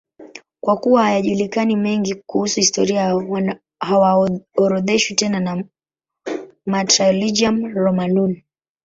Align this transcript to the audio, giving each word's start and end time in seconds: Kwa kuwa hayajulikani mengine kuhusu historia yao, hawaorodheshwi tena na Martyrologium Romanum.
Kwa 0.63 0.77
kuwa 0.77 1.03
hayajulikani 1.03 1.75
mengine 1.75 2.21
kuhusu 2.25 2.55
historia 2.55 2.99
yao, 3.01 3.41
hawaorodheshwi 3.79 5.15
tena 5.15 5.39
na 5.39 5.63
Martyrologium 6.65 7.73
Romanum. 7.73 8.35